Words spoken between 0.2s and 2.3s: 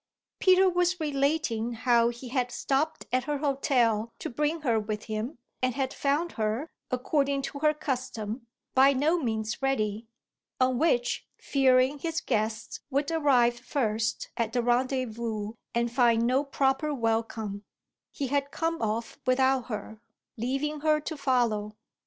Peter was relating how he